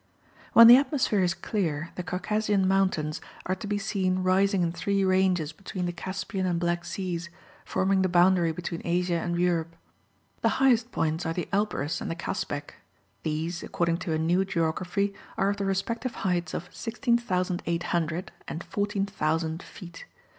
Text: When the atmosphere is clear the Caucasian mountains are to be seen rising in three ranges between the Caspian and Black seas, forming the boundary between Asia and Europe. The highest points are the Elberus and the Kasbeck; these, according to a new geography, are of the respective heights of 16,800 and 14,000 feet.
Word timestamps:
When 0.53 0.65
the 0.65 0.77
atmosphere 0.77 1.19
is 1.21 1.35
clear 1.35 1.91
the 1.93 2.01
Caucasian 2.01 2.67
mountains 2.67 3.21
are 3.45 3.53
to 3.53 3.67
be 3.67 3.77
seen 3.77 4.23
rising 4.23 4.63
in 4.63 4.71
three 4.71 5.03
ranges 5.03 5.53
between 5.53 5.85
the 5.85 5.91
Caspian 5.93 6.47
and 6.47 6.59
Black 6.59 6.85
seas, 6.85 7.29
forming 7.65 8.01
the 8.01 8.09
boundary 8.09 8.51
between 8.51 8.81
Asia 8.83 9.19
and 9.19 9.37
Europe. 9.39 9.75
The 10.41 10.57
highest 10.57 10.91
points 10.91 11.23
are 11.23 11.33
the 11.33 11.47
Elberus 11.53 12.01
and 12.01 12.09
the 12.09 12.15
Kasbeck; 12.15 12.77
these, 13.21 13.61
according 13.61 13.97
to 13.97 14.13
a 14.13 14.17
new 14.17 14.43
geography, 14.43 15.13
are 15.37 15.51
of 15.51 15.57
the 15.57 15.65
respective 15.65 16.15
heights 16.25 16.55
of 16.55 16.67
16,800 16.75 18.31
and 18.47 18.63
14,000 18.63 19.61
feet. 19.61 20.05